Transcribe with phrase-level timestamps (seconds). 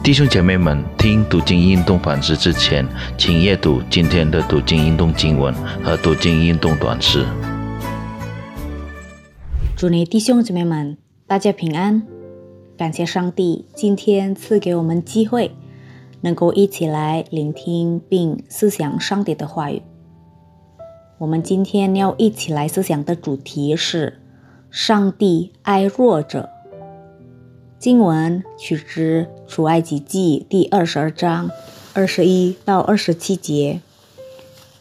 [0.00, 2.86] 弟兄姐妹们，听读经运动反思之前，
[3.18, 7.26] 请阅读今天的读经运动经文和读经运动短诗。
[9.76, 12.02] 祝你弟兄姐妹们，大家平安！
[12.78, 15.50] 感谢上帝今天赐给我们机会，
[16.22, 19.82] 能够一起来聆听并思想上帝的话语。
[21.18, 24.22] 我们今天要一起来思想的主题是：
[24.70, 26.48] 上帝爱弱者。
[27.78, 31.48] 经文取自《出埃及记》第二十二章
[31.94, 33.80] 二十一到二十七节。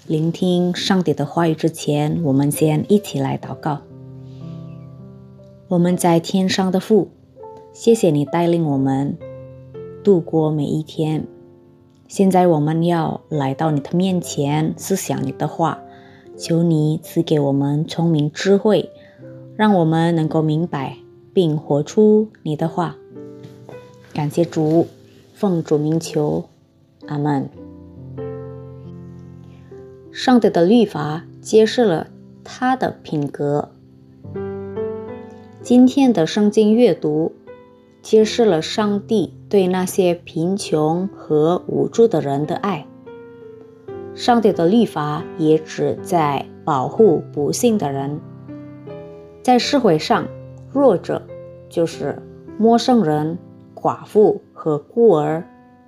[0.07, 3.81] 聆听上帝的话语之前，我们先一起来祷告。
[5.67, 7.09] 我们在天上的父，
[7.71, 9.15] 谢谢你带领我们
[10.03, 11.27] 度过每一天。
[12.07, 15.79] 现在我们要来到你的面前，思想你的话。
[16.35, 18.91] 求你赐给我们聪明智慧，
[19.55, 20.97] 让我们能够明白
[21.37, 22.95] 并活出你的话。
[24.11, 24.87] 感谢主，
[25.35, 26.45] 奉主名求，
[27.05, 27.47] 阿门。
[30.11, 32.07] 上帝的律法揭示了
[32.43, 33.69] 他的品格。
[35.61, 37.33] 今天的圣经阅读
[38.01, 42.87] 揭示了上帝对那些贫穷和无助的人的爱。
[44.15, 48.19] 上帝的律法也旨在保护不幸的人。
[49.43, 50.27] 在社会上，
[50.71, 51.21] 弱者
[51.69, 52.21] 就是
[52.57, 53.37] 陌生人、
[53.75, 55.43] 寡妇和孤儿，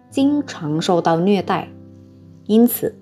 [0.09, 1.67] 经常受到虐待。
[2.45, 2.95] 因此，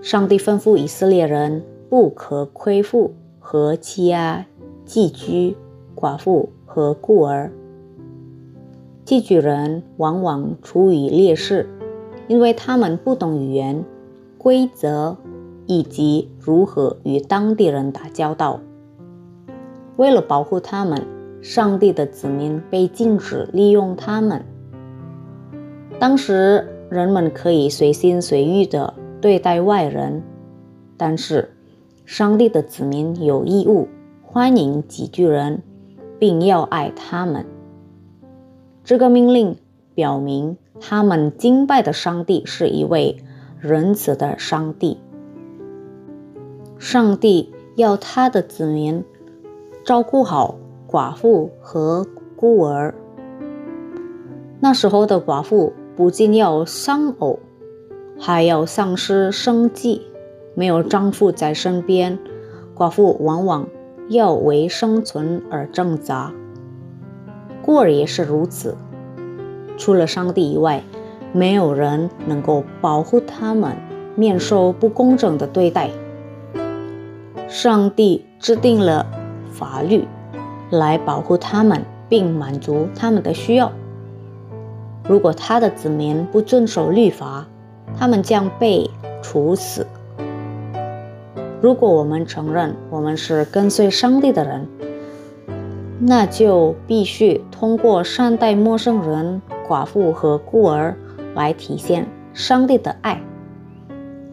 [0.00, 4.46] 上帝吩咐以色列人不可亏负和欺压
[4.84, 5.56] 寄居、
[5.94, 7.52] 寡妇和孤儿。
[9.04, 11.68] 寄居人往往处于劣势，
[12.28, 13.84] 因为他们不懂语言。
[14.38, 15.18] 规则
[15.66, 18.60] 以及如何与当地人打交道。
[19.96, 21.06] 为了保护他们，
[21.42, 24.44] 上帝的子民被禁止利用他们。
[25.98, 30.22] 当时人们可以随心随欲地对待外人，
[30.96, 31.50] 但是
[32.04, 33.88] 上帝的子民有义务
[34.22, 35.62] 欢迎几句人，
[36.18, 37.44] 并要爱他们。
[38.84, 39.56] 这个命令
[39.94, 43.16] 表明，他们敬拜的上帝是一位。
[43.62, 44.96] 仁慈的上帝，
[46.78, 49.04] 上帝要他的子民
[49.84, 50.56] 照顾好
[50.88, 52.94] 寡妇和孤儿。
[54.60, 57.38] 那时候的寡妇不仅要丧偶，
[58.18, 60.02] 还要丧失生计，
[60.54, 62.18] 没有丈夫在身边，
[62.76, 63.68] 寡妇往往
[64.08, 66.32] 要为生存而挣扎。
[67.62, 68.76] 孤儿也是如此，
[69.76, 70.82] 除了上帝以外。
[71.32, 73.76] 没有人能够保护他们
[74.16, 75.88] 免受不公正的对待。
[77.46, 79.06] 上帝制定了
[79.60, 80.08] 法律
[80.70, 83.70] 来保护他们，并满足他们的需要。
[85.04, 87.46] 如果他的子民不遵守律法，
[87.96, 88.90] 他们将被
[89.22, 89.86] 处死。
[91.60, 94.66] 如果我们承认我们是跟随上帝的人，
[96.00, 100.96] 那就必须通过善待陌生人、寡妇和孤儿。
[101.32, 103.22] 来体现上帝的爱。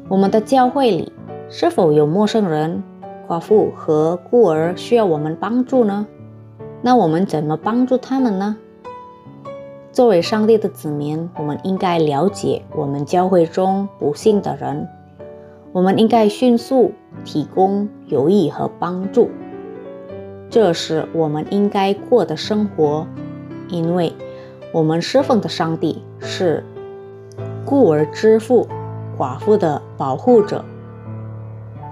[0.10, 1.12] 我们的教会里
[1.48, 2.82] 是否有陌生人、
[3.28, 6.08] 寡妇和孤儿需要我们帮助呢？
[6.82, 8.58] 那我们怎么帮助他们呢？
[9.92, 14.88] 作为上帝的子民，我们应该了解我们教会中不幸的人，
[15.72, 16.94] 我们应该迅速
[17.26, 19.30] 提供友谊和帮助。
[20.50, 23.06] 这是我们应该过的生活，
[23.68, 24.14] 因为
[24.72, 26.64] 我们侍奉的上帝是。
[27.66, 28.66] 孤儿之父、
[29.18, 30.64] 寡妇的保护者。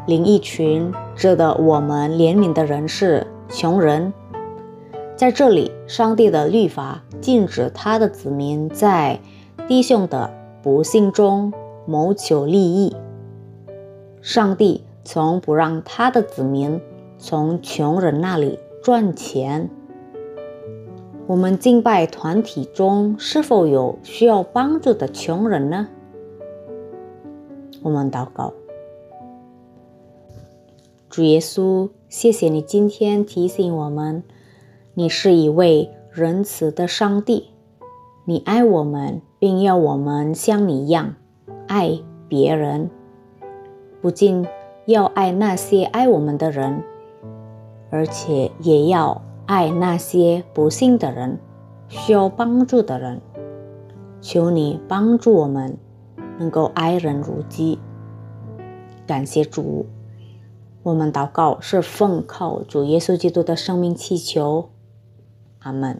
[0.07, 4.13] 另一群值得我们怜悯的人是穷人。
[5.15, 9.19] 在这里，上帝的律法禁止他的子民在
[9.67, 10.29] 弟兄的
[10.61, 11.51] 不幸中
[11.87, 12.95] 谋求利益。
[14.21, 16.81] 上帝从不让他的子民
[17.17, 19.69] 从穷人那里赚钱。
[21.27, 25.87] 我们敬拜团体中是否有需要帮助的穷人呢？
[27.81, 28.53] 我们祷告，
[31.15, 34.21] 主耶稣，谢谢你今天提醒我们，
[34.95, 37.51] 你是一位仁慈的上帝，
[38.25, 41.15] 你爱我们，并要我们像你一样
[41.69, 42.89] 爱别人，
[44.01, 44.45] 不仅
[44.87, 46.83] 要爱那些爱我们的人，
[47.89, 49.21] 而且也要。
[49.45, 51.39] 爱那些不幸的人，
[51.87, 53.21] 需要帮助的人，
[54.19, 55.77] 求你帮助我们，
[56.37, 57.79] 能够爱人如己。
[59.07, 59.85] 感谢主，
[60.85, 64.69] 我们祷告是奉靠主耶稣基督的生命祈求，
[65.57, 65.99] 阿门。